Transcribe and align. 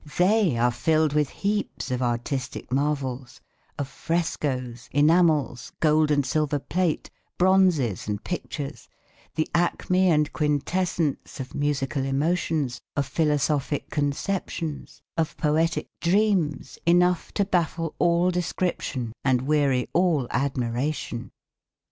They 0.17 0.57
are 0.57 0.71
filled 0.71 1.13
with 1.13 1.29
heaps 1.29 1.91
of 1.91 2.01
artistic 2.01 2.71
marvels, 2.71 3.39
of 3.77 3.87
frescoes, 3.87 4.89
enamels, 4.91 5.73
gold 5.79 6.09
and 6.09 6.25
silver 6.25 6.57
plate, 6.57 7.11
bronzes 7.37 8.07
and 8.07 8.23
pictures, 8.23 8.89
the 9.35 9.47
acme 9.53 10.09
and 10.09 10.33
quintessence 10.33 11.39
of 11.39 11.53
musical 11.53 12.03
emotions, 12.03 12.81
of 12.95 13.05
philosophic 13.05 13.91
conceptions, 13.91 15.03
of 15.17 15.37
poetic 15.37 15.85
dreams, 15.99 16.79
enough 16.87 17.31
to 17.35 17.45
baffle 17.45 17.93
all 17.99 18.31
description, 18.31 19.13
and 19.23 19.43
weary 19.43 19.87
all 19.93 20.25
admiration. 20.31 21.29